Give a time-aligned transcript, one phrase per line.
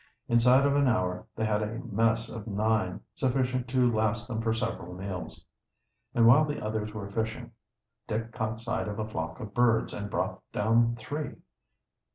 [0.27, 4.51] Inside of an hour they had a mess of nine, sufficient to last them for
[4.51, 5.45] several meals.
[6.15, 7.51] And while the others were fishing,
[8.07, 11.35] Dick caught sight of a flock of birds, and brought down three.